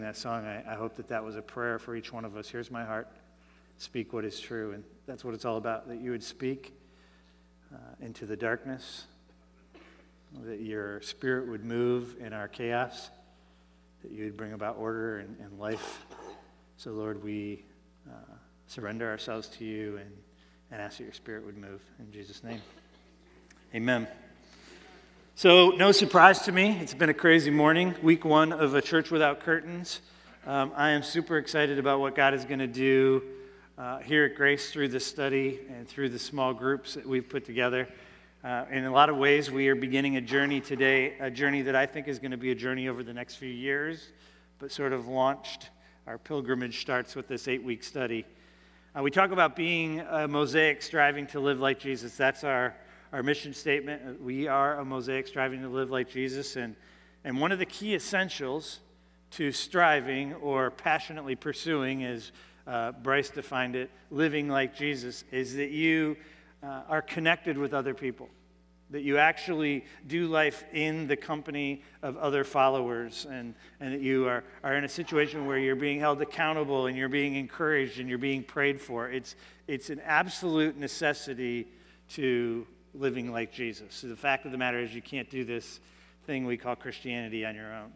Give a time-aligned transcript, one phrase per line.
[0.00, 2.34] sing that song, I, I hope that that was a prayer for each one of
[2.34, 2.48] us.
[2.48, 3.08] Here's my heart.
[3.76, 4.72] Speak what is true.
[4.72, 6.72] And that's what it's all about that you would speak
[7.74, 9.04] uh, into the darkness,
[10.44, 13.10] that your spirit would move in our chaos,
[14.02, 16.06] that you would bring about order and, and life.
[16.78, 17.62] So, Lord, we
[18.08, 18.34] uh,
[18.68, 20.10] surrender ourselves to you and,
[20.70, 21.82] and ask that your spirit would move.
[21.98, 22.62] In Jesus' name.
[23.74, 24.08] Amen.
[25.40, 29.10] So, no surprise to me, it's been a crazy morning, week one of a church
[29.10, 30.02] without curtains.
[30.46, 33.22] Um, I am super excited about what God is going to do
[33.78, 37.46] uh, here at Grace through this study and through the small groups that we've put
[37.46, 37.88] together.
[38.44, 41.74] Uh, in a lot of ways, we are beginning a journey today, a journey that
[41.74, 44.10] I think is going to be a journey over the next few years,
[44.58, 45.70] but sort of launched.
[46.06, 48.26] Our pilgrimage starts with this eight week study.
[48.94, 52.14] Uh, we talk about being a mosaic, striving to live like Jesus.
[52.14, 52.74] That's our
[53.12, 54.22] our mission statement.
[54.22, 56.56] We are a mosaic striving to live like Jesus.
[56.56, 56.76] And,
[57.24, 58.80] and one of the key essentials
[59.32, 62.32] to striving or passionately pursuing, as
[62.66, 66.16] uh, Bryce defined it, living like Jesus, is that you
[66.62, 68.28] uh, are connected with other people.
[68.90, 74.26] That you actually do life in the company of other followers, and, and that you
[74.26, 78.08] are, are in a situation where you're being held accountable and you're being encouraged and
[78.08, 79.08] you're being prayed for.
[79.08, 79.36] It's,
[79.68, 81.68] it's an absolute necessity
[82.10, 83.94] to living like Jesus.
[83.94, 85.80] So the fact of the matter is, you can't do this
[86.26, 87.92] thing we call Christianity on your own.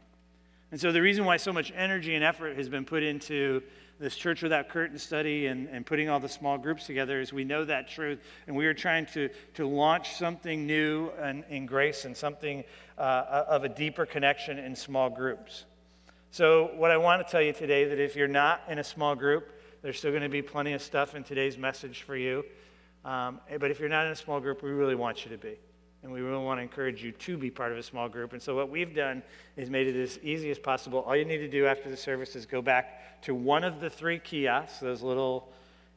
[0.71, 3.63] And so, the reason why so much energy and effort has been put into
[4.01, 7.45] this Church Without Curtain study and, and putting all the small groups together is we
[7.45, 8.19] know that truth.
[8.47, 12.65] And we are trying to, to launch something new in, in grace and something
[12.99, 15.65] uh, of a deeper connection in small groups.
[16.33, 19.15] So, what I want to tell you today that if you're not in a small
[19.15, 22.45] group, there's still going to be plenty of stuff in today's message for you.
[23.05, 25.39] Um, eh, but if you're not in a small group, we really want you to
[25.39, 25.57] be.
[26.03, 28.35] And we really want to encourage you to be part of a small group.
[28.35, 29.23] And so, what we've done
[29.57, 31.01] is made it as easy as possible.
[31.01, 33.89] All you need to do after the service is go back to one of the
[33.89, 35.51] three kiosks, those little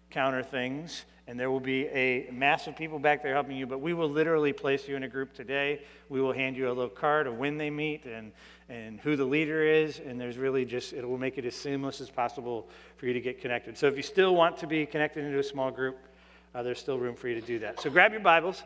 [0.10, 3.68] counter things, and there will be a mass of people back there helping you.
[3.68, 5.82] But we will literally place you in a group today.
[6.08, 8.32] We will hand you a little card of when they meet and,
[8.70, 10.00] and who the leader is.
[10.00, 13.20] And there's really just, it will make it as seamless as possible for you to
[13.20, 13.78] get connected.
[13.78, 15.98] So, if you still want to be connected into a small group,
[16.54, 17.80] uh, there's still room for you to do that.
[17.82, 18.64] So grab your Bibles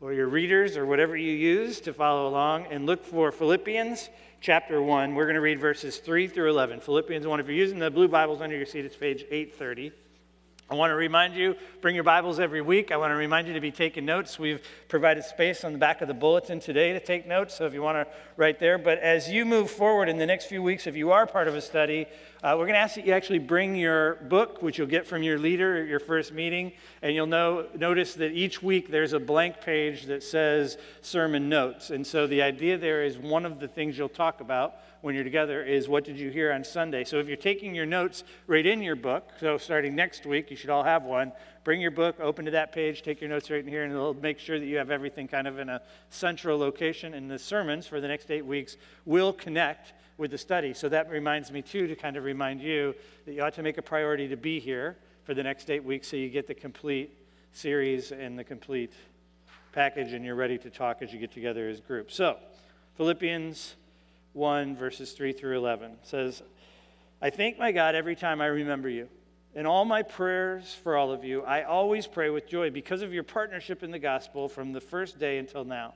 [0.00, 4.08] or your readers or whatever you use to follow along and look for Philippians
[4.40, 5.14] chapter 1.
[5.14, 6.80] We're going to read verses 3 through 11.
[6.80, 7.40] Philippians 1.
[7.40, 9.92] If you're using the blue Bibles under your seat, it's page 830.
[10.70, 12.92] I want to remind you, bring your Bibles every week.
[12.92, 14.38] I want to remind you to be taking notes.
[14.38, 17.74] We've provided space on the back of the bulletin today to take notes, so if
[17.74, 18.78] you want to write there.
[18.78, 21.56] But as you move forward in the next few weeks, if you are part of
[21.56, 22.06] a study,
[22.42, 25.22] uh, we're going to ask that you actually bring your book, which you'll get from
[25.22, 29.20] your leader at your first meeting, and you'll know, notice that each week there's a
[29.20, 31.90] blank page that says sermon notes.
[31.90, 35.24] And so the idea there is one of the things you'll talk about when you're
[35.24, 37.04] together is what did you hear on Sunday?
[37.04, 40.56] So if you're taking your notes right in your book, so starting next week, you
[40.56, 41.32] should all have one.
[41.62, 44.14] Bring your book, open to that page, take your notes right in here, and it'll
[44.14, 47.12] make sure that you have everything kind of in a central location.
[47.12, 50.74] And the sermons for the next eight weeks will connect with the study.
[50.74, 52.94] So that reminds me, too, to kind of remind you
[53.24, 56.08] that you ought to make a priority to be here for the next eight weeks
[56.08, 57.16] so you get the complete
[57.52, 58.92] series and the complete
[59.72, 62.14] package and you're ready to talk as you get together as groups.
[62.14, 62.36] So,
[62.96, 63.76] Philippians
[64.34, 66.42] 1, verses 3 through 11 says,
[67.22, 69.08] I thank my God every time I remember you.
[69.54, 73.12] In all my prayers for all of you, I always pray with joy because of
[73.12, 75.94] your partnership in the gospel from the first day until now,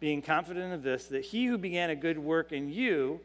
[0.00, 3.20] being confident of this, that he who began a good work in you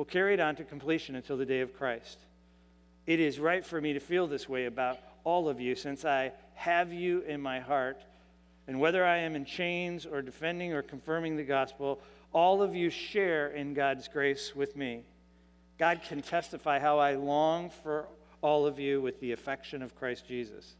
[0.00, 2.16] will carry it on to completion until the day of Christ.
[3.06, 6.32] It is right for me to feel this way about all of you since I
[6.54, 8.02] have you in my heart.
[8.66, 12.00] And whether I am in chains or defending or confirming the gospel,
[12.32, 15.02] all of you share in God's grace with me.
[15.76, 18.08] God can testify how I long for
[18.40, 20.76] all of you with the affection of Christ Jesus.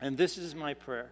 [0.00, 1.10] And this is my prayer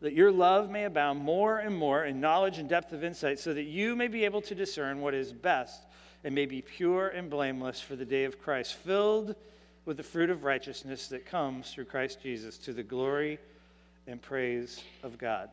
[0.00, 3.52] that your love may abound more and more in knowledge and depth of insight, so
[3.52, 5.82] that you may be able to discern what is best
[6.24, 9.34] and may be pure and blameless for the day of Christ, filled
[9.84, 13.38] with the fruit of righteousness that comes through Christ Jesus to the glory
[14.06, 15.50] and praise of God.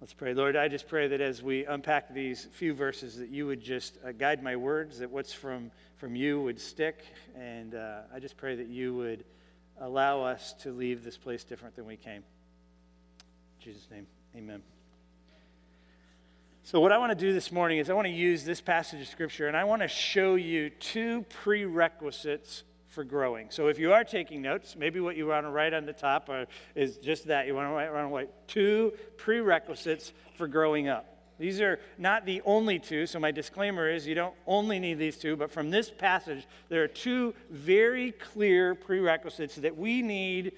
[0.00, 0.34] Let's pray.
[0.34, 3.98] Lord, I just pray that as we unpack these few verses, that you would just
[4.04, 7.04] uh, guide my words, that what's from, from you would stick.
[7.38, 9.24] And uh, I just pray that you would
[9.80, 12.24] allow us to leave this place different than we came.
[13.62, 14.60] Jesus' name, amen.
[16.64, 19.00] So, what I want to do this morning is I want to use this passage
[19.00, 23.50] of Scripture and I want to show you two prerequisites for growing.
[23.50, 26.28] So if you are taking notes, maybe what you want to write on the top
[26.74, 27.46] is just that.
[27.46, 31.06] You want to write, want write two prerequisites for growing up.
[31.38, 35.16] These are not the only two, so my disclaimer is you don't only need these
[35.16, 40.52] two, but from this passage, there are two very clear prerequisites that we need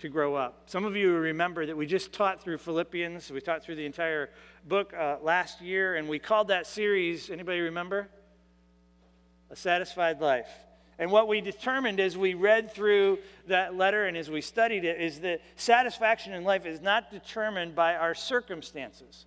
[0.00, 0.62] to grow up.
[0.66, 4.30] Some of you remember that we just taught through Philippians, we taught through the entire
[4.66, 8.08] book uh, last year, and we called that series, anybody remember?
[9.50, 10.48] A Satisfied Life.
[10.98, 15.00] And what we determined as we read through that letter and as we studied it
[15.00, 19.26] is that satisfaction in life is not determined by our circumstances.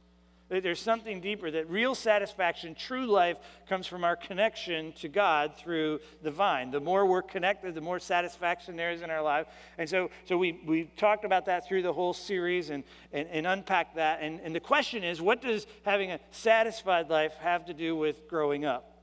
[0.60, 3.38] There's something deeper that real satisfaction, true life,
[3.70, 6.72] comes from our connection to God through the vine.
[6.72, 9.48] The more we're connected, the more satisfaction there is in our life.
[9.78, 12.84] And so, so we, we talked about that through the whole series and,
[13.14, 14.20] and, and unpacked that.
[14.22, 18.28] And, and the question is what does having a satisfied life have to do with
[18.28, 18.98] growing up?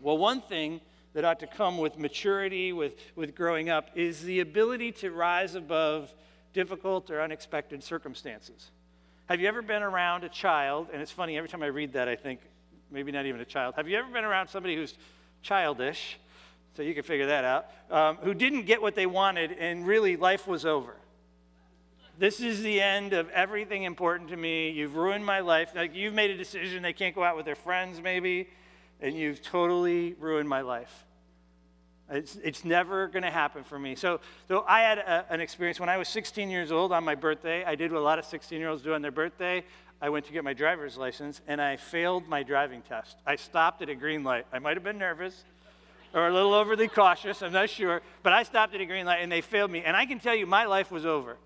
[0.00, 0.80] Well, one thing
[1.12, 5.56] that ought to come with maturity, with, with growing up, is the ability to rise
[5.56, 6.14] above
[6.54, 8.70] difficult or unexpected circumstances.
[9.28, 10.88] Have you ever been around a child?
[10.92, 12.40] And it's funny, every time I read that, I think,
[12.90, 13.74] maybe not even a child.
[13.76, 14.94] Have you ever been around somebody who's
[15.42, 16.18] childish?
[16.76, 17.66] So you can figure that out.
[17.90, 20.96] Um, who didn't get what they wanted, and really life was over.
[22.18, 24.70] This is the end of everything important to me.
[24.70, 25.72] You've ruined my life.
[25.74, 28.48] Like you've made a decision, they can't go out with their friends, maybe
[29.00, 31.04] and you've totally ruined my life.
[32.10, 33.94] It's, it's never going to happen for me.
[33.94, 37.14] So, so I had a, an experience when I was 16 years old on my
[37.14, 37.64] birthday.
[37.64, 39.64] I did what a lot of 16 year olds do on their birthday.
[40.02, 43.16] I went to get my driver's license and I failed my driving test.
[43.26, 44.46] I stopped at a green light.
[44.52, 45.44] I might have been nervous
[46.12, 49.18] or a little overly cautious, I'm not sure, but I stopped at a green light
[49.20, 49.82] and they failed me.
[49.82, 51.36] And I can tell you, my life was over.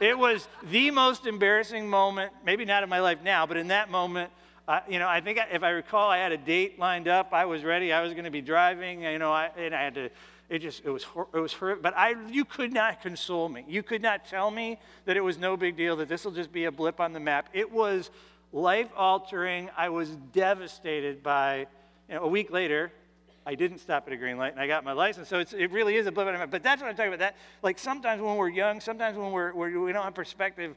[0.00, 3.90] It was the most embarrassing moment, maybe not in my life now, but in that
[3.90, 4.32] moment,
[4.66, 7.32] uh, you know, I think if I recall, I had a date lined up.
[7.32, 7.92] I was ready.
[7.92, 9.02] I was going to be driving.
[9.02, 10.10] You know, I, and I had to.
[10.48, 11.82] It just it was it was horrific.
[11.82, 13.64] But I you could not console me.
[13.68, 15.96] You could not tell me that it was no big deal.
[15.96, 17.48] That this will just be a blip on the map.
[17.52, 18.10] It was
[18.52, 19.70] life altering.
[19.76, 21.66] I was devastated by.
[22.08, 22.92] You know, a week later,
[23.46, 25.28] I didn't stop at a green light and I got my license.
[25.28, 26.50] So it really is a blip on the map.
[26.50, 27.20] But that's what I'm talking about.
[27.20, 30.74] That like sometimes when we're young, sometimes when we're, we're we don't have perspective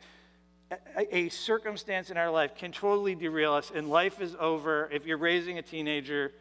[1.12, 4.90] a, circumstance in our life can totally derail us, and life is over.
[4.92, 6.34] If you're raising a teenager,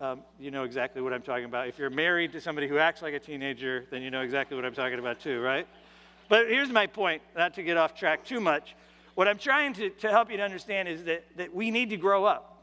[0.00, 1.68] um, you know exactly what I'm talking about.
[1.68, 4.64] If you're married to somebody who acts like a teenager, then you know exactly what
[4.64, 5.66] I'm talking about too, right?
[6.28, 8.76] But here's my point, not to get off track too much.
[9.14, 11.96] What I'm trying to, to help you to understand is that, that we need to
[11.96, 12.57] grow up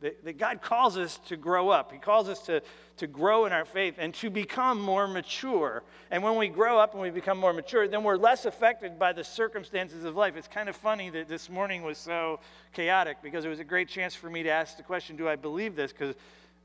[0.00, 1.92] that, that God calls us to grow up.
[1.92, 2.62] He calls us to,
[2.98, 5.82] to grow in our faith and to become more mature.
[6.10, 9.12] And when we grow up and we become more mature, then we're less affected by
[9.12, 10.36] the circumstances of life.
[10.36, 12.40] It's kind of funny that this morning was so
[12.72, 15.36] chaotic because it was a great chance for me to ask the question do I
[15.36, 15.92] believe this?
[15.92, 16.14] Because,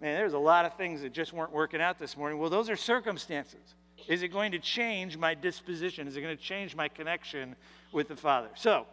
[0.02, 2.40] man, there's a lot of things that just weren't working out this morning.
[2.40, 3.76] Well, those are circumstances.
[4.08, 6.08] Is it going to change my disposition?
[6.08, 7.56] Is it going to change my connection
[7.92, 8.50] with the Father?
[8.56, 8.86] So,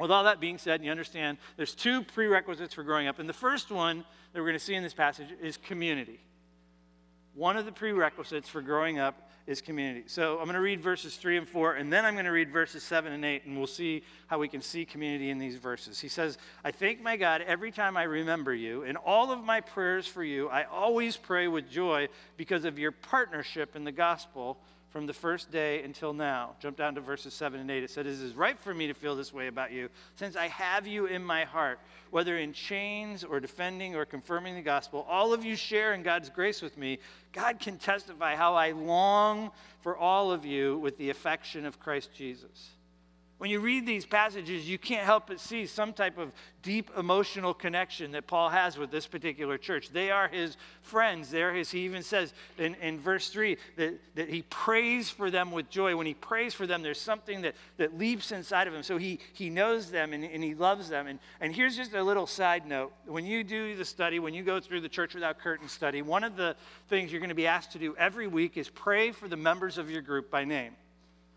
[0.00, 3.18] with all that being said, you understand there's two prerequisites for growing up.
[3.18, 6.20] And the first one that we're going to see in this passage is community.
[7.34, 10.04] One of the prerequisites for growing up is community.
[10.06, 12.52] So I'm going to read verses 3 and 4, and then I'm going to read
[12.52, 15.98] verses 7 and 8, and we'll see how we can see community in these verses.
[15.98, 18.82] He says, I thank my God every time I remember you.
[18.82, 22.92] In all of my prayers for you, I always pray with joy because of your
[22.92, 24.58] partnership in the gospel
[24.90, 26.54] from the first day until now.
[26.58, 27.84] Jump down to verses 7 and 8.
[27.84, 30.48] It said, It is right for me to feel this way about you, since I
[30.48, 31.78] have you in my heart,
[32.10, 35.06] whether in chains or defending or confirming the gospel.
[35.08, 36.98] All of you share in God's grace with me.
[37.32, 42.10] God can testify how I long for all of you with the affection of Christ
[42.12, 42.70] Jesus.
[43.40, 46.30] When you read these passages, you can't help but see some type of
[46.60, 49.88] deep emotional connection that Paul has with this particular church.
[49.88, 51.30] They are his friends.
[51.30, 55.52] They're his, he even says in, in verse 3 that, that he prays for them
[55.52, 55.96] with joy.
[55.96, 58.82] When he prays for them, there's something that, that leaps inside of him.
[58.82, 61.06] So he, he knows them and, and he loves them.
[61.06, 62.92] And, and here's just a little side note.
[63.06, 66.24] When you do the study, when you go through the Church Without Curtain study, one
[66.24, 66.56] of the
[66.90, 69.78] things you're going to be asked to do every week is pray for the members
[69.78, 70.74] of your group by name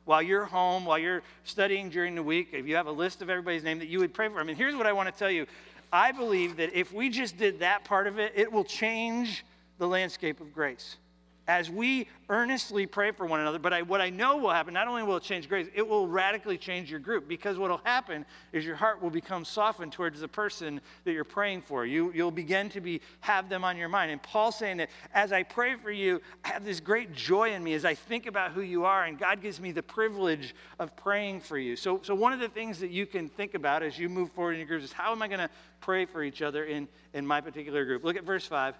[0.05, 3.29] while you're home, while you're studying during the week, if you have a list of
[3.29, 4.39] everybody's name that you would pray for.
[4.39, 5.45] I mean, here's what I want to tell you.
[5.91, 9.45] I believe that if we just did that part of it, it will change
[9.77, 10.97] the landscape of grace
[11.47, 13.59] as we earnestly pray for one another.
[13.59, 16.07] But I, what I know will happen, not only will it change grace, it will
[16.07, 20.21] radically change your group because what will happen is your heart will become softened towards
[20.21, 21.85] the person that you're praying for.
[21.85, 24.11] You, you'll begin to be, have them on your mind.
[24.11, 27.63] And Paul's saying that as I pray for you, I have this great joy in
[27.63, 30.95] me as I think about who you are, and God gives me the privilege of
[30.95, 31.75] praying for you.
[31.75, 34.53] So, so one of the things that you can think about as you move forward
[34.53, 35.49] in your groups is how am I going to
[35.81, 38.03] pray for each other in, in my particular group?
[38.03, 38.75] Look at verse 5.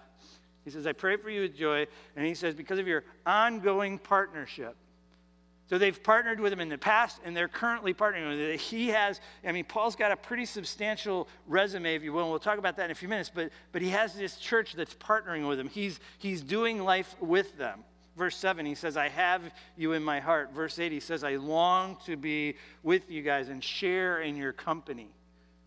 [0.64, 1.86] He says, I pray for you with joy.
[2.16, 4.76] And he says, because of your ongoing partnership.
[5.66, 8.58] So they've partnered with him in the past, and they're currently partnering with him.
[8.58, 12.38] He has, I mean, Paul's got a pretty substantial resume, if you will, and we'll
[12.38, 15.48] talk about that in a few minutes, but, but he has this church that's partnering
[15.48, 15.68] with him.
[15.68, 17.82] He's, he's doing life with them.
[18.14, 19.42] Verse 7, he says, I have
[19.76, 20.52] you in my heart.
[20.52, 24.52] Verse 8, he says, I long to be with you guys and share in your
[24.52, 25.08] company.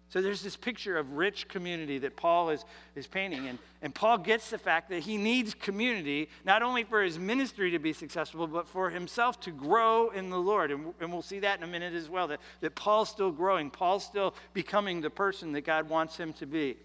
[0.10, 2.64] So there's this picture of rich community that Paul is,
[2.96, 3.48] is painting.
[3.48, 7.72] And, and Paul gets the fact that he needs community, not only for his ministry
[7.72, 10.72] to be successful, but for himself to grow in the Lord.
[10.72, 13.70] And, and we'll see that in a minute as well, that, that Paul's still growing.
[13.70, 16.78] Paul's still becoming the person that God wants him to be.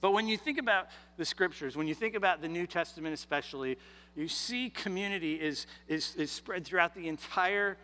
[0.00, 3.76] But when you think about the scriptures, when you think about the New Testament especially,
[4.16, 7.76] you see community is, is, is spread throughout the entire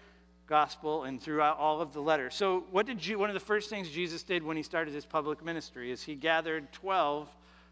[0.48, 2.34] gospel and throughout all of the letters.
[2.34, 5.04] So, what did you, one of the first things Jesus did when he started his
[5.04, 7.28] public ministry is he gathered 12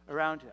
[0.08, 0.52] around him.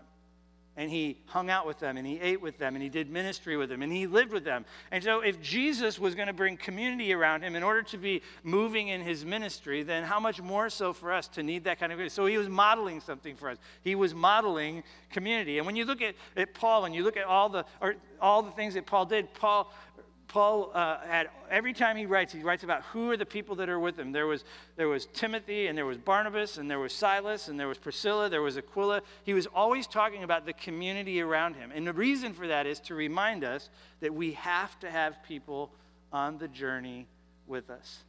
[0.76, 3.58] And he hung out with them and he ate with them and he did ministry
[3.58, 4.66] with them and he lived with them.
[4.90, 8.24] And so, if Jesus was going to bring community around him in order to be
[8.42, 11.92] moving in his ministry, then how much more so for us to need that kind
[11.92, 12.16] of community?
[12.16, 13.58] So, he was modeling something for us.
[13.84, 15.60] He was modeling community.
[15.60, 18.42] And when you look at, at Paul and you look at all the, or all
[18.42, 19.72] the things that Paul did, Paul
[20.34, 20.98] Paul uh,
[21.52, 24.12] every time he writes, he writes about who are the people that are with him.
[24.12, 24.44] There was,
[24.78, 28.30] there was Timothy, and there was Barnabas, and there was Silas, and there was Priscilla,
[28.30, 29.02] there was Aquila.
[29.26, 31.72] He was always talking about the community around him.
[31.72, 35.70] And the reason for that is to remind us that we have to have people
[36.12, 37.06] on the journey
[37.46, 38.00] with us.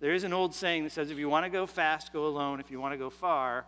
[0.00, 2.60] There is an old saying that says if you want to go fast, go alone.
[2.60, 3.64] If you want to go far,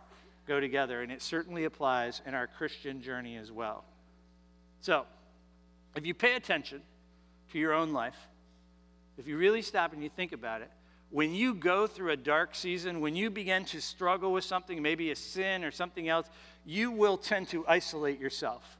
[0.47, 1.01] go together.
[1.01, 3.83] And it certainly applies in our Christian journey as well.
[4.79, 5.07] So,
[5.95, 6.83] if you pay attention,
[7.51, 8.17] to your own life,
[9.17, 10.71] if you really stop and you think about it,
[11.09, 15.11] when you go through a dark season, when you begin to struggle with something, maybe
[15.11, 16.27] a sin or something else,
[16.65, 18.78] you will tend to isolate yourself.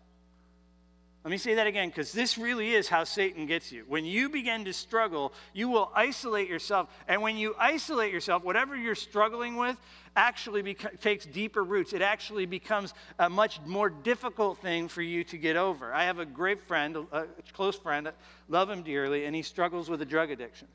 [1.29, 3.83] Let me say that again because this really is how Satan gets you.
[3.87, 6.89] When you begin to struggle, you will isolate yourself.
[7.07, 9.77] And when you isolate yourself, whatever you're struggling with
[10.15, 11.93] actually beca- takes deeper roots.
[11.93, 15.93] It actually becomes a much more difficult thing for you to get over.
[15.93, 18.13] I have a great friend, a close friend, I
[18.47, 20.67] love him dearly, and he struggles with a drug addiction.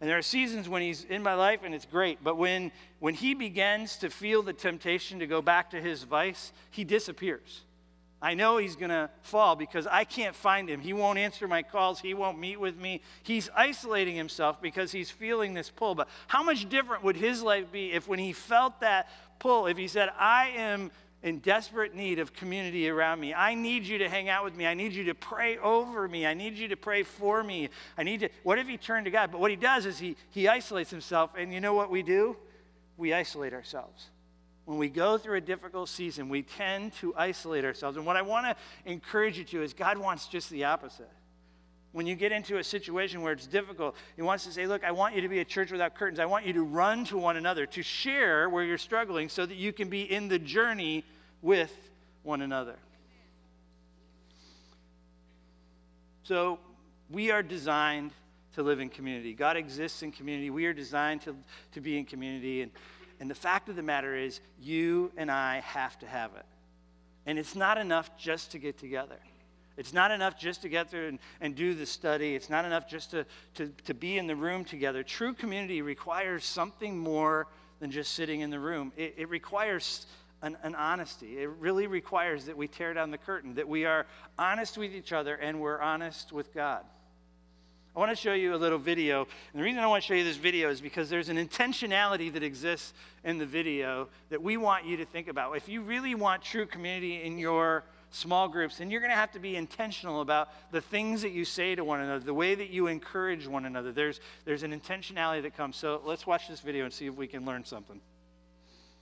[0.00, 3.12] And there are seasons when he's in my life and it's great, but when, when
[3.12, 7.64] he begins to feel the temptation to go back to his vice, he disappears.
[8.22, 10.80] I know he's going to fall because I can't find him.
[10.80, 11.98] He won't answer my calls.
[11.98, 13.02] He won't meet with me.
[13.24, 15.96] He's isolating himself because he's feeling this pull.
[15.96, 19.10] But how much different would his life be if, when he felt that
[19.40, 20.92] pull, if he said, I am
[21.24, 23.34] in desperate need of community around me.
[23.34, 24.66] I need you to hang out with me.
[24.66, 26.24] I need you to pray over me.
[26.26, 27.70] I need you to pray for me.
[27.96, 28.28] I need to.
[28.44, 29.30] What if he turned to God?
[29.32, 31.32] But what he does is he, he isolates himself.
[31.36, 32.36] And you know what we do?
[32.96, 34.10] We isolate ourselves.
[34.64, 37.96] When we go through a difficult season, we tend to isolate ourselves.
[37.96, 41.10] And what I want to encourage you to is God wants just the opposite.
[41.90, 44.92] When you get into a situation where it's difficult, He wants to say, Look, I
[44.92, 46.18] want you to be a church without curtains.
[46.18, 49.56] I want you to run to one another, to share where you're struggling so that
[49.56, 51.04] you can be in the journey
[51.42, 51.74] with
[52.22, 52.76] one another.
[56.22, 56.60] So,
[57.10, 58.12] we are designed
[58.54, 59.34] to live in community.
[59.34, 60.50] God exists in community.
[60.50, 61.34] We are designed to,
[61.72, 62.62] to be in community.
[62.62, 62.70] And
[63.22, 66.44] and the fact of the matter is, you and I have to have it.
[67.24, 69.20] And it's not enough just to get together.
[69.76, 72.34] It's not enough just to get there and, and do the study.
[72.34, 73.24] It's not enough just to,
[73.54, 75.04] to, to be in the room together.
[75.04, 77.46] True community requires something more
[77.78, 80.06] than just sitting in the room, it, it requires
[80.42, 81.38] an, an, honesty.
[81.38, 84.04] It really requires that we tear down the curtain, that we are
[84.36, 86.82] honest with each other and we're honest with God.
[87.94, 89.26] I want to show you a little video.
[89.52, 92.32] And the reason I want to show you this video is because there's an intentionality
[92.32, 95.54] that exists in the video that we want you to think about.
[95.56, 99.32] If you really want true community in your small groups, then you're going to have
[99.32, 102.70] to be intentional about the things that you say to one another, the way that
[102.70, 103.92] you encourage one another.
[103.92, 105.76] There's, there's an intentionality that comes.
[105.76, 108.00] So let's watch this video and see if we can learn something.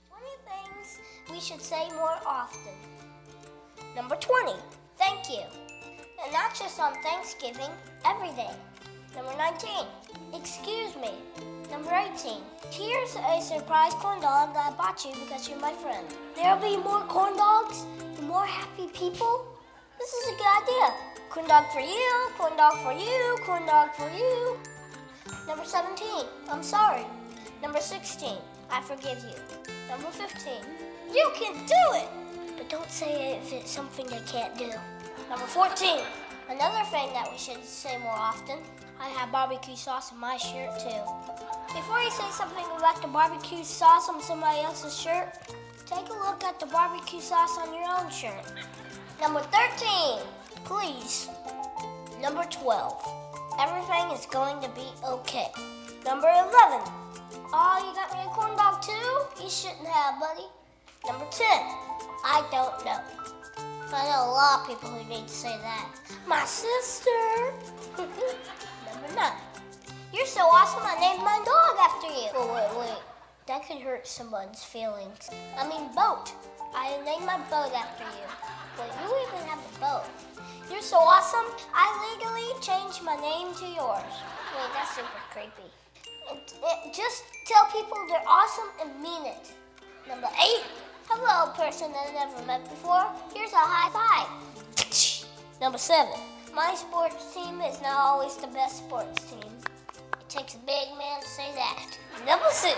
[0.09, 0.99] 20 things
[1.31, 2.73] we should say more often.
[3.95, 4.51] Number 20,
[4.97, 5.43] thank you.
[6.23, 7.69] And not just on Thanksgiving,
[8.05, 8.51] every day.
[9.15, 9.69] Number 19,
[10.33, 11.11] excuse me.
[11.69, 12.41] Number 18,
[12.71, 16.07] here's a surprise corn dog that I bought you because you're my friend.
[16.35, 17.85] There'll be more corn dogs
[18.17, 19.45] and more happy people.
[19.99, 20.93] This is a good idea.
[21.29, 24.57] Corn dog for you, corn dog for you, corn dog for you.
[25.45, 26.07] Number 17,
[26.49, 27.05] I'm sorry.
[27.61, 28.37] Number 16,
[28.71, 29.35] I forgive you.
[29.89, 30.53] Number 15,
[31.13, 32.07] you can do it!
[32.57, 34.71] But don't say it if it's something I can't do.
[35.29, 35.99] Number 14,
[36.49, 38.59] another thing that we should say more often
[39.01, 41.01] I have barbecue sauce in my shirt too.
[41.73, 45.33] Before you say something about the barbecue sauce on somebody else's shirt,
[45.87, 48.45] take a look at the barbecue sauce on your own shirt.
[49.19, 50.21] Number 13,
[50.65, 51.29] please.
[52.21, 52.93] Number 12,
[53.59, 55.47] everything is going to be okay.
[56.05, 56.85] Number 11.
[57.53, 59.41] Oh, you got me a corn dog too?
[59.43, 60.45] You shouldn't have, buddy.
[61.07, 61.47] Number 10.
[62.23, 63.01] I don't know.
[63.93, 65.89] I know a lot of people who need to say that.
[66.27, 67.09] My sister.
[69.15, 69.31] 9.
[70.13, 72.29] You're so awesome, I named my dog after you.
[72.35, 72.99] Oh, wait, wait.
[73.47, 75.29] That could hurt someone's feelings.
[75.57, 76.31] I mean, boat.
[76.73, 78.27] I named my boat after you.
[78.77, 80.07] But you even have a boat.
[80.71, 84.13] You're so awesome, I legally changed my name to yours.
[84.55, 85.67] Wait, that's super creepy.
[86.31, 89.51] It, it, just tell people they're awesome and mean it.
[90.07, 90.63] Number eight.
[91.09, 93.05] Hello, person I never met before.
[93.35, 94.27] Here's a high five.
[95.59, 96.30] Number seven.
[96.53, 99.39] My sports team is not always the best sports team.
[99.39, 101.97] It takes a big man to say that.
[102.25, 102.77] Number six.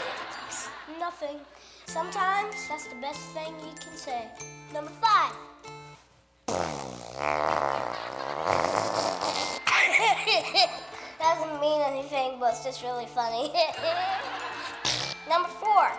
[1.00, 1.39] Nothing.
[1.88, 4.27] Sometimes that's the best thing you can say.
[4.72, 5.34] Number five.
[11.20, 13.51] Doesn't mean anything, but it's just really funny.
[15.30, 15.92] Number four.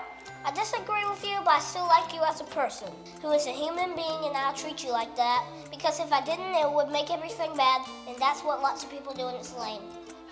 [0.46, 3.50] I disagree with you, but I still like you as a person who is a
[3.50, 5.42] human being, and I'll treat you like that.
[5.70, 9.14] Because if I didn't, it would make everything bad, and that's what lots of people
[9.14, 9.80] do, and it's lame.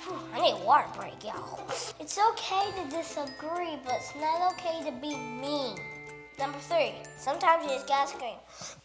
[0.05, 1.59] Whew, I need a water break, y'all.
[1.99, 5.79] It's okay to disagree, but it's not okay to be mean.
[6.39, 6.93] Number three.
[7.17, 8.37] Sometimes you just gotta scream.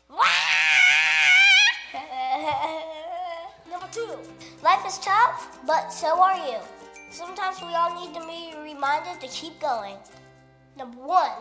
[3.70, 4.18] Number two.
[4.64, 6.60] Life is tough, but so are you.
[7.10, 9.98] Sometimes we all need to be reminded to keep going.
[10.78, 11.32] Number one,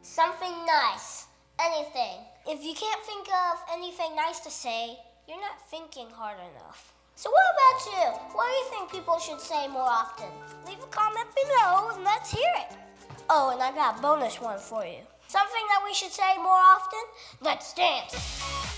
[0.00, 1.26] something nice.
[1.60, 2.24] Anything.
[2.48, 4.96] If you can't think of anything nice to say,
[5.28, 6.94] you're not thinking hard enough.
[7.14, 8.34] So, what about you?
[8.34, 10.30] What do you think people should say more often?
[10.66, 12.76] Leave a comment below and let's hear it.
[13.28, 15.04] Oh, and I got a bonus one for you.
[15.28, 17.04] Something that we should say more often?
[17.42, 18.69] Let's dance.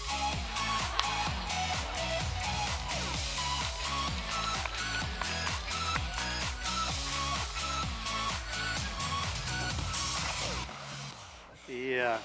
[11.92, 12.18] Yeah.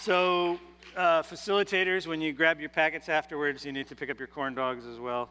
[0.00, 0.60] So,
[0.94, 4.54] uh, facilitators, when you grab your packets afterwards, you need to pick up your corn
[4.54, 5.30] dogs as well.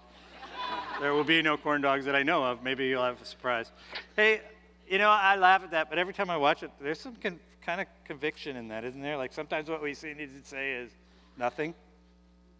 [0.99, 2.63] there will be no corn dogs that I know of.
[2.63, 3.71] Maybe you'll have a surprise.
[4.15, 4.41] Hey,
[4.89, 7.39] you know, I laugh at that, but every time I watch it, there's some con-
[7.63, 9.15] kind of conviction in that, isn't there?
[9.15, 10.89] Like sometimes what we see, need to say is
[11.37, 11.75] nothing.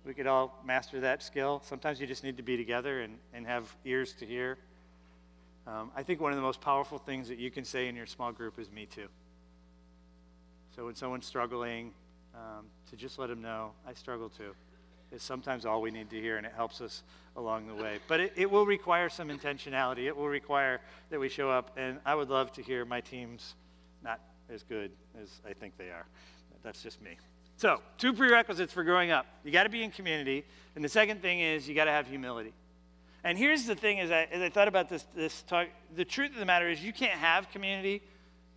[0.06, 1.64] We could all master that skill.
[1.66, 4.60] Sometimes you just need to be together and, and have ears to hear.
[5.70, 8.08] Um, I think one of the most powerful things that you can say in your
[8.08, 9.08] small group is me too.
[10.76, 11.92] So when someone's struggling,
[12.34, 14.56] um, to just let them know, I struggle too.
[15.12, 17.04] is sometimes all we need to hear, and it helps us
[17.36, 18.00] along the way.
[18.08, 20.06] But it, it will require some intentionality.
[20.06, 23.56] It will require that we show up, and I would love to hear my teams
[24.04, 26.06] not as good as I think they are.
[26.64, 27.12] That's just me.
[27.58, 29.26] So, two prerequisites for growing up.
[29.44, 32.08] You got to be in community, and the second thing is you got to have
[32.08, 32.54] humility.
[33.24, 36.32] And here's the thing: as I, as I thought about this, this talk, the truth
[36.32, 38.02] of the matter is you can't have community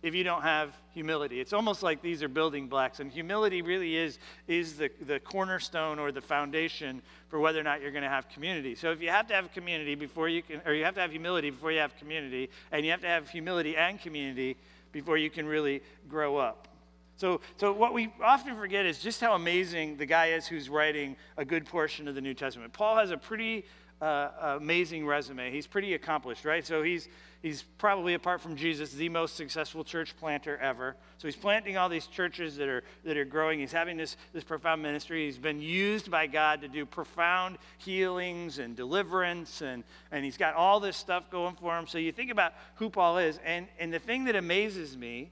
[0.03, 1.39] if you don't have humility.
[1.39, 5.97] It's almost like these are building blocks, and humility really is, is the, the cornerstone
[5.97, 8.75] or the foundation for whether or not you're going to have community.
[8.75, 11.11] So if you have to have community before you can, or you have to have
[11.11, 14.57] humility before you have community, and you have to have humility and community
[14.91, 16.67] before you can really grow up.
[17.15, 21.15] So, so what we often forget is just how amazing the guy is who's writing
[21.37, 22.73] a good portion of the New Testament.
[22.73, 23.65] Paul has a pretty
[24.03, 25.49] uh, amazing resume.
[25.51, 26.65] He's pretty accomplished, right?
[26.65, 27.07] So he's,
[27.41, 30.95] he's probably, apart from Jesus, the most successful church planter ever.
[31.19, 33.59] So he's planting all these churches that are, that are growing.
[33.59, 35.25] He's having this, this profound ministry.
[35.25, 40.53] He's been used by God to do profound healings and deliverance, and, and he's got
[40.55, 41.87] all this stuff going for him.
[41.87, 43.39] So you think about who Paul is.
[43.45, 45.31] And, and the thing that amazes me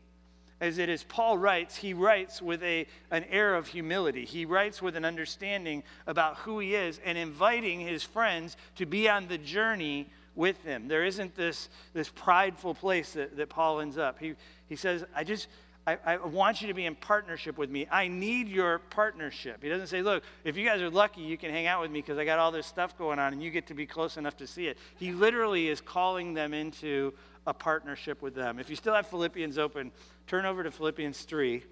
[0.62, 4.24] as it is Paul writes, he writes with a, an air of humility.
[4.24, 9.10] He writes with an understanding about who he is and inviting his friends to be
[9.10, 10.88] on the journey with him.
[10.88, 14.20] There isn't this, this prideful place that, that Paul ends up.
[14.20, 14.36] He,
[14.70, 15.48] he says, I just,
[15.88, 17.88] I, I want you to be in partnership with me.
[17.92, 19.64] I need your partnership.
[19.64, 22.02] He doesn't say, look, if you guys are lucky, you can hang out with me
[22.02, 24.38] because I got all this stuff going on and you get to be close enough
[24.38, 24.78] to see it.
[24.98, 27.14] He literally is calling them into
[27.48, 28.60] a partnership with them.
[28.60, 29.92] If you still have Philippians open,
[30.28, 31.64] turn over to Philippians 3.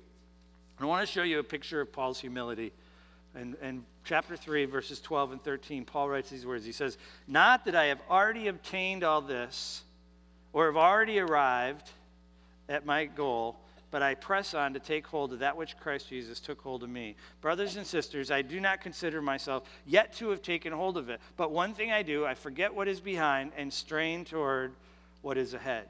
[0.79, 2.71] I want to show you a picture of Paul's humility.
[3.35, 6.65] In, in chapter 3, verses 12 and 13, Paul writes these words.
[6.65, 9.83] He says, Not that I have already obtained all this
[10.53, 11.91] or have already arrived
[12.67, 13.57] at my goal,
[13.91, 16.89] but I press on to take hold of that which Christ Jesus took hold of
[16.89, 17.15] me.
[17.41, 21.19] Brothers and sisters, I do not consider myself yet to have taken hold of it.
[21.37, 24.73] But one thing I do, I forget what is behind and strain toward
[25.21, 25.87] what is ahead.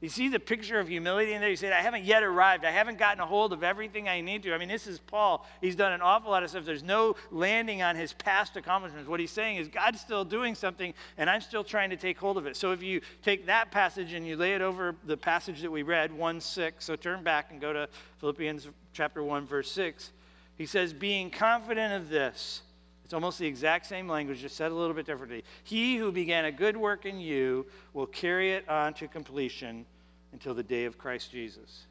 [0.00, 1.50] You see the picture of humility in there?
[1.50, 2.64] You said, I haven't yet arrived.
[2.64, 4.54] I haven't gotten a hold of everything I need to.
[4.54, 5.46] I mean, this is Paul.
[5.60, 6.64] He's done an awful lot of stuff.
[6.64, 9.10] There's no landing on his past accomplishments.
[9.10, 12.38] What he's saying is, God's still doing something, and I'm still trying to take hold
[12.38, 12.56] of it.
[12.56, 15.82] So if you take that passage and you lay it over the passage that we
[15.82, 17.86] read, 1 6, so turn back and go to
[18.20, 20.12] Philippians chapter 1, verse 6.
[20.56, 22.62] He says, Being confident of this,
[23.10, 25.42] it's almost the exact same language, just said a little bit differently.
[25.64, 29.84] He who began a good work in you will carry it on to completion
[30.32, 31.86] until the day of Christ Jesus.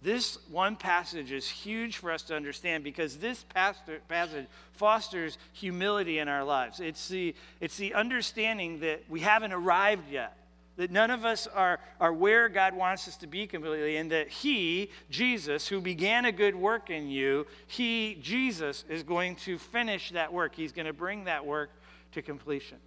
[0.00, 6.28] This one passage is huge for us to understand because this passage fosters humility in
[6.28, 6.78] our lives.
[6.78, 10.36] It's the, it's the understanding that we haven't arrived yet,
[10.78, 14.28] that none of us are, are where God wants us to be completely, and that
[14.28, 20.12] He, Jesus, who began a good work in you, He, Jesus, is going to finish
[20.12, 20.54] that work.
[20.54, 21.70] He's going to bring that work
[22.12, 22.78] to completion.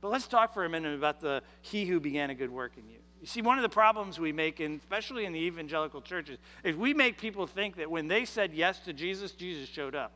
[0.00, 2.88] But let's talk for a minute about the He who began a good work in
[2.88, 2.96] you.
[3.20, 6.76] You see, one of the problems we make, in, especially in the evangelical churches, is
[6.76, 10.12] we make people think that when they said yes to Jesus, Jesus showed up.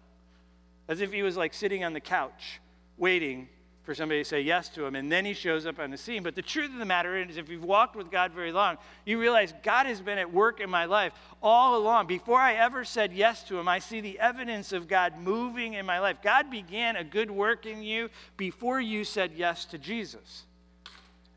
[0.89, 2.59] As if he was like sitting on the couch
[2.97, 3.49] waiting
[3.91, 6.23] for somebody to say yes to him, and then he shows up on the scene.
[6.23, 9.19] But the truth of the matter is, if you've walked with God very long, you
[9.19, 12.07] realize God has been at work in my life all along.
[12.07, 15.87] Before I ever said yes to him, I see the evidence of God moving in
[15.87, 16.19] my life.
[16.23, 20.45] God began a good work in you before you said yes to Jesus.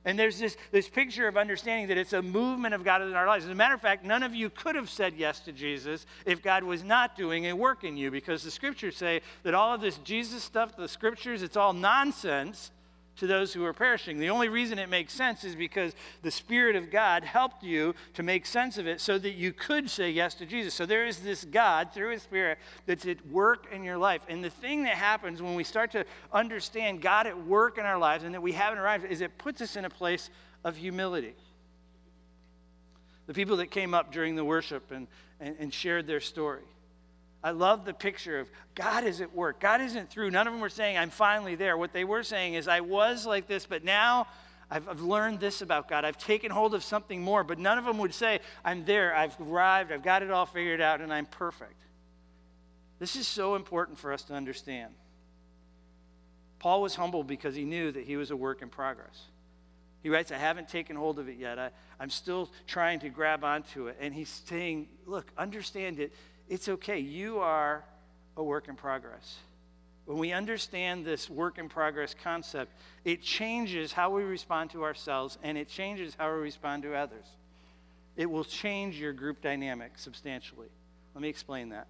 [0.06, 3.26] And there's this, this picture of understanding that it's a movement of God in our
[3.26, 3.46] lives.
[3.46, 6.42] As a matter of fact, none of you could have said yes to Jesus if
[6.42, 9.82] God was not doing a work in you, because the scriptures say that all of
[9.82, 12.72] this Jesus stuff, the scriptures, it's all nonsense
[13.18, 14.20] to those who are perishing.
[14.20, 18.24] The only reason it makes sense is because the Spirit of God helped you to
[18.24, 20.74] make sense of it so that you could say yes to Jesus.
[20.74, 24.22] So there is this God through His Spirit that's at work in your life.
[24.28, 27.98] And the thing that happens when we start to understand God at work in our
[27.98, 30.30] lives and that we haven't arrived is it puts us in a place
[30.64, 31.36] of humility.
[33.28, 35.08] The people that came up during the worship and,
[35.40, 36.64] and, and shared their story
[37.44, 39.60] I love the picture of God is at work.
[39.60, 40.32] God isn't through.
[40.32, 41.78] None of them were saying, I'm finally there.
[41.78, 44.28] What they were saying is, I was like this, but now
[44.72, 46.06] I've, I've, learned this about God.
[46.06, 47.44] I've taken hold of something more.
[47.44, 49.14] But none of them would say, I'm there.
[49.14, 49.92] I've arrived.
[49.92, 51.82] I've got it all figured out, and I'm perfect.
[52.98, 54.94] This is so important for us to understand.
[56.60, 59.22] Paul was humble because he knew that he was a work in progress.
[60.02, 61.60] He writes, I haven't taken hold of it yet.
[61.60, 63.98] I, I'm still trying to grab onto it.
[64.00, 66.14] And he's saying, Look, understand it
[66.54, 67.00] it's okay.
[67.00, 67.84] You are
[68.38, 69.38] a work in progress.
[70.06, 72.72] When we understand this work in progress concept,
[73.04, 77.26] it changes how we respond to ourselves and it changes how we respond to others.
[78.16, 80.68] It will change your group dynamic substantially.
[81.16, 81.88] Let me explain that.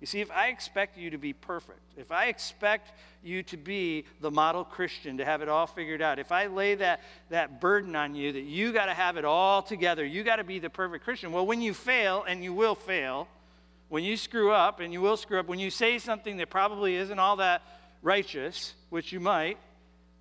[0.00, 2.92] You see, if I expect you to be perfect, if I expect
[3.24, 6.76] you to be the model Christian, to have it all figured out, if I lay
[6.76, 10.36] that, that burden on you that you got to have it all together, you got
[10.36, 13.26] to be the perfect Christian, well, when you fail, and you will fail,
[13.88, 16.96] when you screw up, and you will screw up, when you say something that probably
[16.96, 17.62] isn't all that
[18.02, 19.58] righteous, which you might,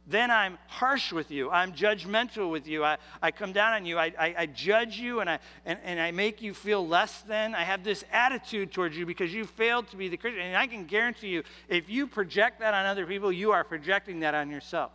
[0.09, 1.51] then I'm harsh with you.
[1.51, 2.83] I'm judgmental with you.
[2.83, 3.97] I, I come down on you.
[3.97, 7.53] I, I, I judge you and I, and, and I make you feel less than.
[7.53, 10.43] I have this attitude towards you because you failed to be the Christian.
[10.43, 14.21] And I can guarantee you, if you project that on other people, you are projecting
[14.21, 14.93] that on yourself.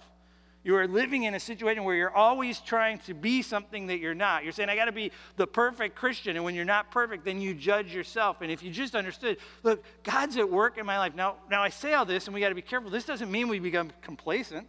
[0.64, 4.14] You are living in a situation where you're always trying to be something that you're
[4.14, 4.44] not.
[4.44, 6.36] You're saying, I got to be the perfect Christian.
[6.36, 8.42] And when you're not perfect, then you judge yourself.
[8.42, 11.16] And if you just understood, look, God's at work in my life.
[11.16, 12.90] Now, now I say all this, and we got to be careful.
[12.90, 14.68] This doesn't mean we become complacent.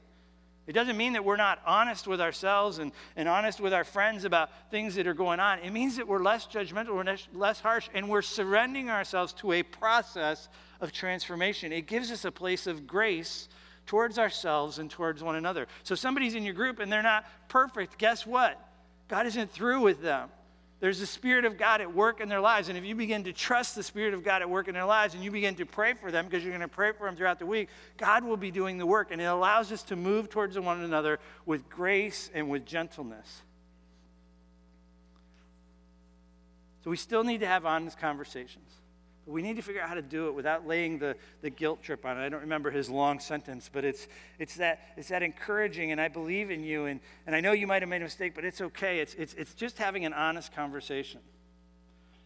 [0.65, 4.23] It doesn't mean that we're not honest with ourselves and, and honest with our friends
[4.23, 5.59] about things that are going on.
[5.59, 9.63] It means that we're less judgmental, we're less, harsh, and we're surrendering ourselves to a
[9.63, 10.47] process
[10.79, 11.73] of transformation.
[11.73, 13.49] It gives us a place of grace
[13.85, 15.67] towards ourselves and towards one another.
[15.83, 17.97] So somebody's in your group and they're not perfect.
[17.97, 18.59] Guess what?
[19.07, 20.29] God isn't through with them.
[20.79, 22.67] There's the Spirit of God at work in their lives.
[22.67, 25.13] And if you begin to trust the Spirit of God at work in their lives
[25.13, 27.39] and you begin to pray for them, because you're going to pray for them throughout
[27.39, 29.09] the week, God will be doing the work.
[29.11, 33.43] And it allows us to move towards one another with grace and with gentleness.
[36.83, 38.69] So we still need to have honest conversations.
[39.25, 42.05] We need to figure out how to do it without laying the, the guilt trip
[42.05, 42.25] on it.
[42.25, 44.07] I don't remember his long sentence, but it's,
[44.37, 47.65] it's, that, it's that encouraging, and I believe in you, and, and I know you
[47.65, 48.99] might have made a mistake, but it's okay.
[48.99, 51.21] It's, it's, it's just having an honest conversation.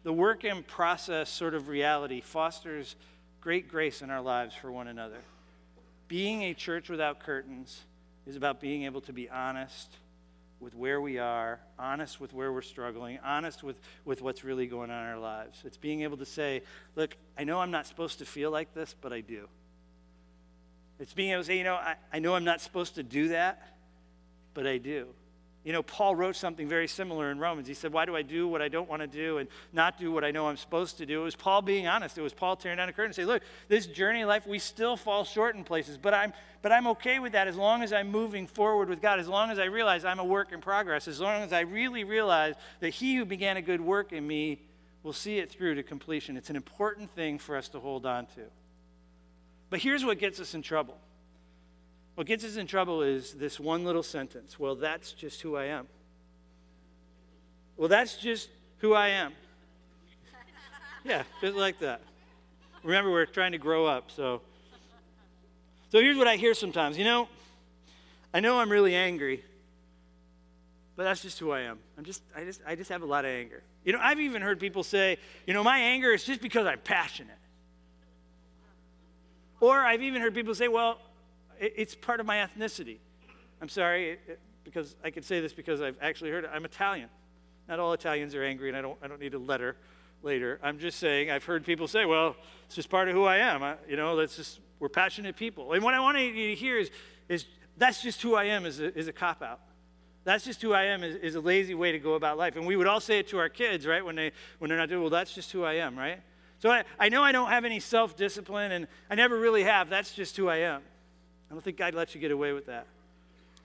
[0.03, 2.95] The work in process sort of reality fosters
[3.41, 5.19] great grace in our lives for one another.
[6.07, 7.81] Being a church without curtains
[8.25, 9.95] is about being able to be honest
[10.59, 14.89] with where we are, honest with where we're struggling, honest with, with what's really going
[14.89, 15.61] on in our lives.
[15.65, 16.63] It's being able to say,
[16.95, 19.47] look, I know I'm not supposed to feel like this, but I do.
[20.99, 23.27] It's being able to say, you know, I, I know I'm not supposed to do
[23.29, 23.61] that,
[24.53, 25.07] but I do.
[25.67, 27.67] You know, Paul wrote something very similar in Romans.
[27.67, 30.13] He said, Why do I do what I don't want to do and not do
[30.13, 31.19] what I know I'm supposed to do?
[31.19, 32.17] It was Paul being honest.
[32.17, 34.59] It was Paul tearing down a curtain and saying, Look, this journey of life, we
[34.59, 37.91] still fall short in places, but I'm, but I'm okay with that as long as
[37.91, 41.05] I'm moving forward with God, as long as I realize I'm a work in progress,
[41.05, 44.61] as long as I really realize that He who began a good work in me
[45.03, 46.37] will see it through to completion.
[46.37, 48.43] It's an important thing for us to hold on to.
[49.69, 50.97] But here's what gets us in trouble
[52.17, 55.65] what gets us in trouble is this one little sentence well, that's just who I
[55.65, 55.87] am.
[57.77, 58.49] Well, that's just
[58.79, 59.33] who I am.
[61.05, 62.01] Yeah, just like that.
[62.83, 64.41] Remember, we're trying to grow up, so.
[65.89, 66.97] So here's what I hear sometimes.
[66.97, 67.29] You know,
[68.33, 69.43] I know I'm really angry,
[70.95, 71.77] but that's just who I am.
[71.99, 73.61] I'm just, I just, I just have a lot of anger.
[73.85, 76.79] You know, I've even heard people say, you know, my anger is just because I'm
[76.79, 77.37] passionate.
[79.59, 80.99] Or I've even heard people say, well,
[81.59, 82.97] it's part of my ethnicity.
[83.61, 84.19] I'm sorry,
[84.63, 86.51] because I can say this because I've actually heard it.
[86.53, 87.09] I'm Italian.
[87.67, 89.75] Not all Italians are angry, and I don't, I don't need a letter
[90.23, 90.59] later.
[90.63, 93.63] I'm just saying, I've heard people say, well, it's just part of who I am.
[93.63, 95.73] I, you know, that's just, we're passionate people.
[95.73, 96.91] And what I want you to hear is,
[97.29, 97.45] is
[97.77, 99.59] that's just who I am is a, is a cop out.
[100.23, 102.57] That's just who I am is, is a lazy way to go about life.
[102.57, 104.03] And we would all say it to our kids, right?
[104.03, 106.21] When, they, when they're not doing, well, that's just who I am, right?
[106.59, 109.89] So I, I know I don't have any self discipline, and I never really have.
[109.89, 110.81] That's just who I am.
[111.49, 112.87] I don't think God lets you get away with that.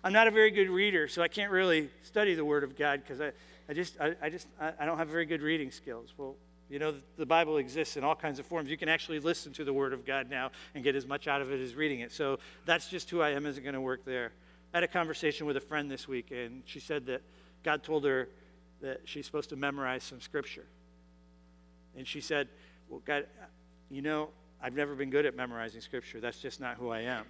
[0.04, 3.02] I'm not a very good reader, so I can't really study the Word of God
[3.02, 3.32] because I,
[3.68, 6.12] I just, I, I just, I, I, don't have very good reading skills.
[6.16, 6.34] Well,
[6.68, 8.68] you know, the Bible exists in all kinds of forms.
[8.68, 11.40] You can actually listen to the Word of God now and get as much out
[11.40, 12.10] of it as reading it.
[12.10, 14.32] So that's just who I am isn't going to work there.
[14.72, 17.22] I had a conversation with a friend this week, and she said that
[17.62, 18.28] God told her
[18.80, 20.64] that she's supposed to memorize some scripture.
[21.96, 22.48] And she said,
[22.88, 23.26] Well, God,
[23.90, 26.20] you know, I've never been good at memorizing scripture.
[26.20, 27.26] That's just not who I am.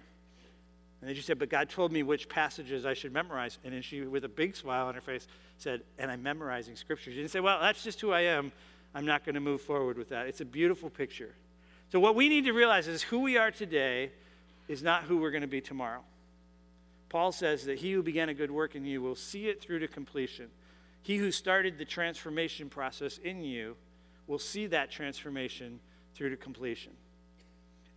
[1.03, 3.59] And then she said, But God told me which passages I should memorize.
[3.65, 7.11] And then she, with a big smile on her face, said, And I'm memorizing scripture.
[7.11, 8.53] She didn't say, Well, that's just who I am.
[8.95, 10.27] I'm not going to move forward with that.
[10.27, 11.35] It's a beautiful picture.
[11.91, 14.13] So, what we need to realize is who we are today
[14.69, 15.99] is not who we're going to be tomorrow.
[17.09, 19.79] Paul says that he who began a good work in you will see it through
[19.79, 20.47] to completion.
[21.01, 23.75] He who started the transformation process in you
[24.25, 25.81] will see that transformation
[26.15, 26.93] through to completion.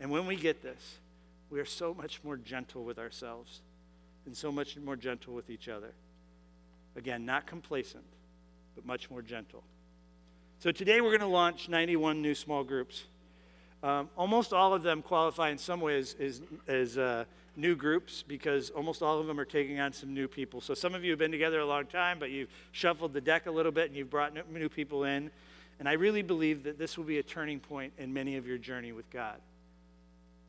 [0.00, 0.98] And when we get this,
[1.50, 3.60] we are so much more gentle with ourselves
[4.26, 5.92] and so much more gentle with each other.
[6.96, 8.04] Again, not complacent,
[8.74, 9.62] but much more gentle.
[10.58, 13.04] So today we're going to launch 91 new small groups.
[13.82, 17.24] Um, almost all of them qualify in some ways as, as uh,
[17.56, 20.60] new groups because almost all of them are taking on some new people.
[20.60, 23.46] So some of you have been together a long time, but you've shuffled the deck
[23.46, 25.30] a little bit and you've brought new people in.
[25.78, 28.58] And I really believe that this will be a turning point in many of your
[28.58, 29.36] journey with God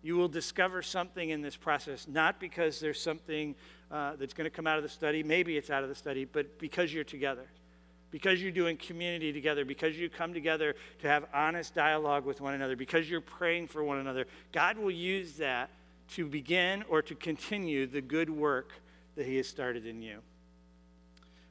[0.07, 3.53] you will discover something in this process, not because there's something
[3.91, 6.23] uh, that's going to come out of the study, maybe it's out of the study,
[6.23, 7.45] but because you're together.
[8.09, 12.53] Because you're doing community together, because you come together to have honest dialogue with one
[12.53, 15.71] another, because you're praying for one another, God will use that
[16.11, 18.71] to begin or to continue the good work
[19.17, 20.19] that He has started in you.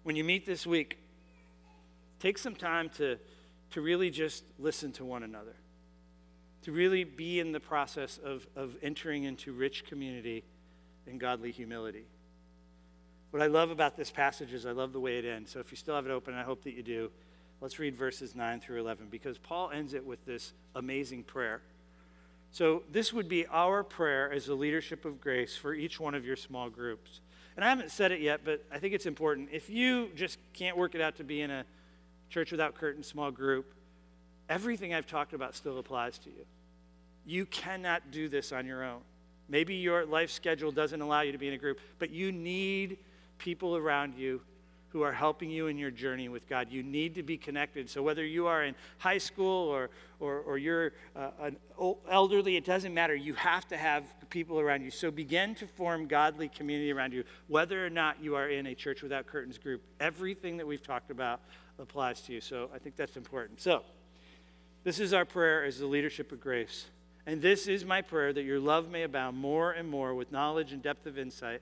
[0.02, 0.96] When you meet this week,
[2.20, 3.18] take some time to,
[3.72, 5.56] to really just listen to one another
[6.66, 10.42] to really be in the process of, of entering into rich community
[11.06, 12.06] and godly humility.
[13.30, 15.52] What I love about this passage is I love the way it ends.
[15.52, 17.12] So if you still have it open, I hope that you do.
[17.60, 21.62] Let's read verses 9 through 11 because Paul ends it with this amazing prayer.
[22.50, 26.24] So, this would be our prayer as the leadership of grace for each one of
[26.24, 27.20] your small groups.
[27.54, 29.50] And I haven't said it yet, but I think it's important.
[29.52, 31.64] If you just can't work it out to be in a
[32.28, 33.72] church without curtain small group,
[34.48, 36.44] everything I've talked about still applies to you.
[37.26, 39.00] You cannot do this on your own.
[39.48, 42.98] Maybe your life schedule doesn't allow you to be in a group, but you need
[43.38, 44.40] people around you
[44.90, 46.68] who are helping you in your journey with God.
[46.70, 47.90] You need to be connected.
[47.90, 51.56] So, whether you are in high school or, or, or you're uh, an
[52.10, 53.14] elderly, it doesn't matter.
[53.14, 54.90] You have to have people around you.
[54.90, 58.74] So, begin to form godly community around you, whether or not you are in a
[58.74, 59.82] Church Without Curtains group.
[60.00, 61.40] Everything that we've talked about
[61.78, 62.40] applies to you.
[62.40, 63.60] So, I think that's important.
[63.60, 63.82] So,
[64.82, 66.86] this is our prayer as the leadership of grace.
[67.26, 70.72] And this is my prayer that your love may abound more and more with knowledge
[70.72, 71.60] and depth of insight,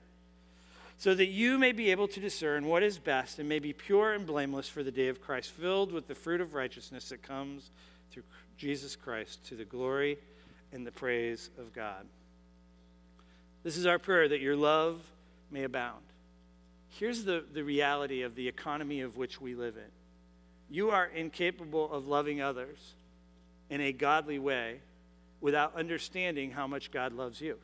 [0.97, 4.13] so that you may be able to discern what is best and may be pure
[4.13, 7.71] and blameless for the day of Christ, filled with the fruit of righteousness that comes
[8.11, 8.23] through
[8.57, 10.17] Jesus Christ to the glory
[10.71, 12.05] and the praise of God.
[13.63, 15.01] This is our prayer that your love
[15.49, 16.03] may abound.
[16.89, 19.91] Here's the, the reality of the economy of which we live in
[20.67, 22.93] you are incapable of loving others
[23.69, 24.79] in a godly way
[25.45, 27.59] without understanding how much God loves you.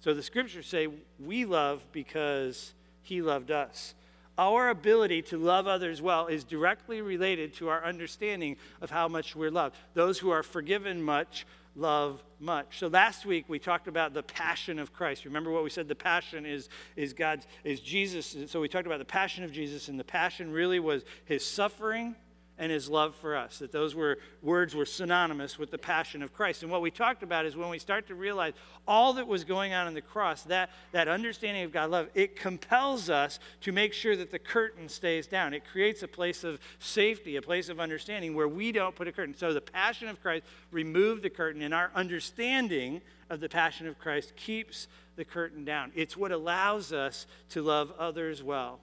[0.00, 3.94] So the scriptures say we love because he loved us.
[4.36, 9.34] Our ability to love others well is directly related to our understanding of how much
[9.34, 9.74] we're loved.
[9.94, 12.78] Those who are forgiven much love much.
[12.78, 15.24] So last week we talked about the passion of Christ.
[15.24, 15.88] Remember what we said?
[15.88, 18.36] The passion is, is God's is Jesus.
[18.48, 22.16] So we talked about the passion of Jesus, and the passion really was his suffering
[22.58, 23.58] and his love for us.
[23.58, 26.62] That those were words were synonymous with the passion of Christ.
[26.62, 28.54] And what we talked about is when we start to realize
[28.88, 32.36] all that was going on in the cross, that, that understanding of God's love, it
[32.36, 35.52] compels us to make sure that the curtain stays down.
[35.52, 39.12] It creates a place of safety, a place of understanding where we don't put a
[39.12, 39.36] curtain.
[39.36, 43.98] So the passion of Christ removed the curtain, and our understanding of the passion of
[43.98, 45.92] Christ keeps the curtain down.
[45.94, 48.80] It's what allows us to love others well.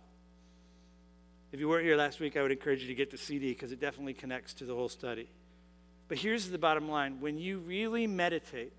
[1.54, 3.72] If you weren't here last week, I would encourage you to get the CD because
[3.72, 5.30] it definitely connects to the whole study.
[6.08, 8.74] But here's the bottom line when you really meditate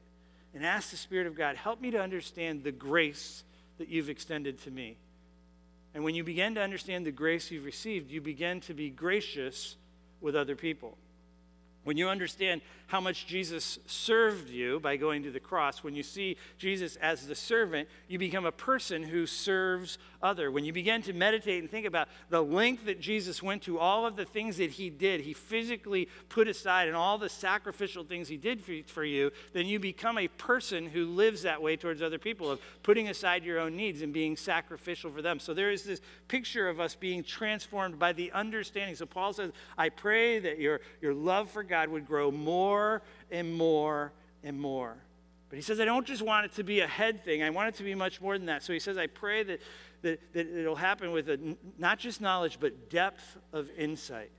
[0.53, 3.45] and ask the Spirit of God, help me to understand the grace
[3.79, 4.97] that you've extended to me.
[5.95, 9.77] And when you begin to understand the grace you've received, you begin to be gracious
[10.21, 10.99] with other people.
[11.85, 16.03] When you understand how much Jesus served you by going to the cross, when you
[16.03, 20.51] see Jesus as the servant, you become a person who serves other.
[20.51, 24.07] When you begin to meditate and think about the length that Jesus went to, all
[24.07, 28.29] of the things that he did, he physically put aside, and all the sacrificial things
[28.29, 32.19] he did for, you, then you become a person who lives that way towards other
[32.19, 35.39] people, of putting aside your own needs and being sacrificial for them.
[35.39, 38.97] So there is this picture of us being transformed by the understanding.
[38.97, 42.74] So Paul says, I pray that your, your love for God would grow more
[43.31, 44.97] and more and more.
[45.49, 47.43] But he says, I don't just want it to be a head thing.
[47.43, 48.63] I want it to be much more than that.
[48.63, 49.61] So he says, I pray that
[50.05, 54.31] that, that it'll happen with a, not just knowledge, but depth of insight.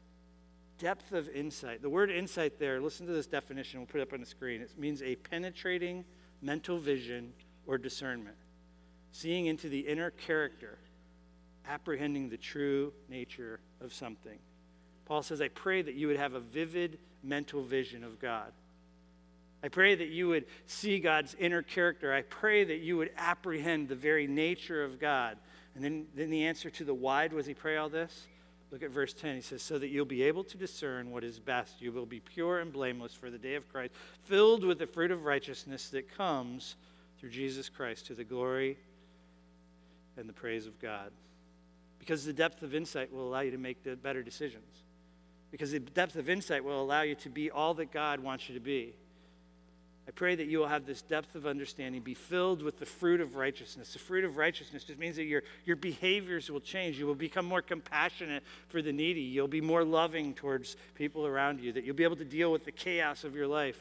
[0.78, 1.82] Depth of insight.
[1.82, 4.62] The word insight there, listen to this definition, we'll put it up on the screen.
[4.62, 6.06] It means a penetrating
[6.42, 7.34] mental vision
[7.66, 8.36] or discernment,
[9.12, 10.78] seeing into the inner character,
[11.68, 14.38] apprehending the true nature of something.
[15.06, 18.52] Paul says, I pray that you would have a vivid mental vision of God.
[19.64, 22.14] I pray that you would see God's inner character.
[22.14, 25.38] I pray that you would apprehend the very nature of God.
[25.74, 28.28] And then, then the answer to the why was he pray all this?
[28.72, 29.36] Look at verse 10.
[29.36, 31.82] He says, So that you'll be able to discern what is best.
[31.82, 35.12] You will be pure and blameless for the day of Christ, filled with the fruit
[35.12, 36.76] of righteousness that comes
[37.20, 38.78] through Jesus Christ to the glory
[40.18, 41.12] and the praise of God.
[42.00, 44.84] Because the depth of insight will allow you to make the better decisions.
[45.56, 48.56] Because the depth of insight will allow you to be all that God wants you
[48.56, 48.94] to be.
[50.06, 53.22] I pray that you will have this depth of understanding, be filled with the fruit
[53.22, 53.94] of righteousness.
[53.94, 57.00] The fruit of righteousness just means that your, your behaviors will change.
[57.00, 59.22] You will become more compassionate for the needy.
[59.22, 62.66] You'll be more loving towards people around you, that you'll be able to deal with
[62.66, 63.78] the chaos of your life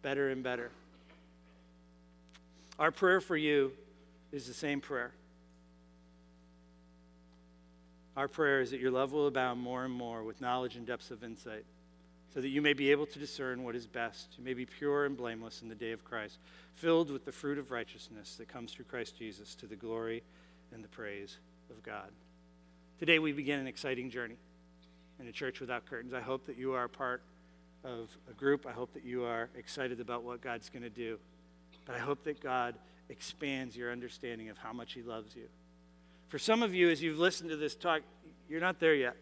[0.00, 0.70] better and better.
[2.78, 3.72] Our prayer for you
[4.32, 5.12] is the same prayer.
[8.16, 11.10] Our prayer is that your love will abound more and more with knowledge and depths
[11.10, 11.64] of insight
[12.32, 14.34] so that you may be able to discern what is best.
[14.36, 16.38] You may be pure and blameless in the day of Christ,
[16.74, 20.22] filled with the fruit of righteousness that comes through Christ Jesus to the glory
[20.72, 21.38] and the praise
[21.70, 22.10] of God.
[22.98, 24.36] Today we begin an exciting journey
[25.20, 26.12] in a church without curtains.
[26.12, 27.22] I hope that you are part
[27.84, 28.66] of a group.
[28.66, 31.18] I hope that you are excited about what God's going to do.
[31.86, 32.74] But I hope that God
[33.08, 35.46] expands your understanding of how much He loves you.
[36.28, 38.02] For some of you, as you've listened to this talk,
[38.48, 39.16] you're not there yet.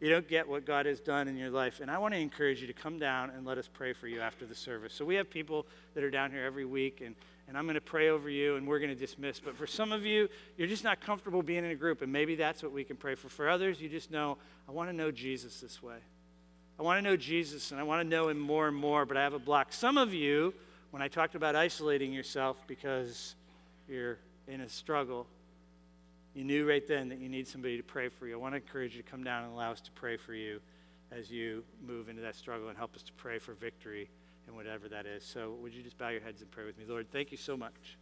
[0.00, 1.78] You don't get what God has done in your life.
[1.80, 4.20] And I want to encourage you to come down and let us pray for you
[4.20, 4.92] after the service.
[4.92, 7.14] So we have people that are down here every week, and,
[7.46, 9.38] and I'm going to pray over you, and we're going to dismiss.
[9.38, 12.34] But for some of you, you're just not comfortable being in a group, and maybe
[12.34, 13.28] that's what we can pray for.
[13.28, 14.38] For others, you just know,
[14.68, 15.98] I want to know Jesus this way.
[16.80, 19.16] I want to know Jesus, and I want to know him more and more, but
[19.16, 19.72] I have a block.
[19.72, 20.52] Some of you,
[20.90, 23.36] when I talked about isolating yourself because
[23.88, 25.28] you're in a struggle,
[26.34, 28.34] you knew right then that you need somebody to pray for you.
[28.34, 30.60] I want to encourage you to come down and allow us to pray for you
[31.10, 34.08] as you move into that struggle and help us to pray for victory
[34.46, 35.24] and whatever that is.
[35.24, 36.84] So, would you just bow your heads and pray with me?
[36.88, 37.98] Lord, thank you so much.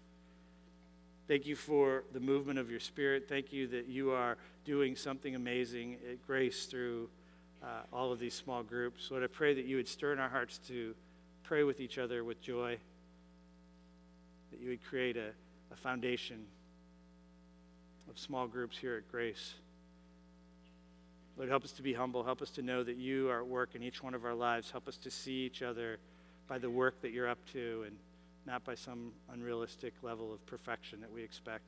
[1.27, 3.29] Thank you for the movement of your spirit.
[3.29, 7.09] Thank you that you are doing something amazing at Grace through
[7.63, 9.11] uh, all of these small groups.
[9.11, 10.95] Lord, I pray that you would stir in our hearts to
[11.43, 12.79] pray with each other with joy,
[14.51, 15.31] that you would create a,
[15.73, 16.47] a foundation
[18.09, 19.55] of small groups here at Grace.
[21.37, 22.23] Lord, help us to be humble.
[22.23, 24.71] Help us to know that you are at work in each one of our lives.
[24.71, 25.99] Help us to see each other
[26.49, 27.97] by the work that you're up to and
[28.47, 31.63] not by some unrealistic level of perfection that we expect.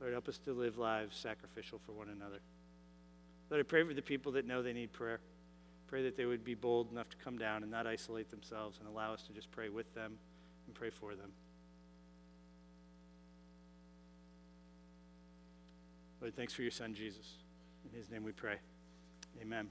[0.00, 2.40] Lord, help us to live lives sacrificial for one another.
[3.50, 5.20] Lord, I pray for the people that know they need prayer.
[5.88, 8.88] Pray that they would be bold enough to come down and not isolate themselves and
[8.88, 10.16] allow us to just pray with them
[10.66, 11.32] and pray for them.
[16.20, 17.34] Lord, thanks for your son, Jesus.
[17.84, 18.56] In his name we pray.
[19.40, 19.70] Amen.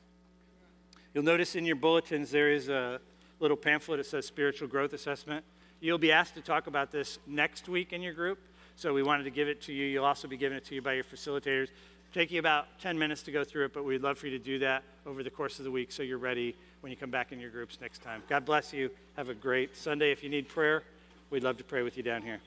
[1.14, 3.00] You'll notice in your bulletins there is a
[3.39, 5.45] little pamphlet that says spiritual growth assessment.
[5.80, 8.39] You'll be asked to talk about this next week in your group,
[8.76, 9.86] so we wanted to give it to you.
[9.86, 11.70] You'll also be giving it to you by your facilitators.
[12.14, 14.43] Take you about 10 minutes to go through it, but we'd love for you to
[14.43, 17.32] do that over the course of the week so you're ready when you come back
[17.32, 18.24] in your groups next time.
[18.28, 18.89] God bless you.
[19.16, 20.12] Have a great Sunday.
[20.12, 20.84] If you need prayer,
[21.30, 22.41] we'd love to pray with you down here.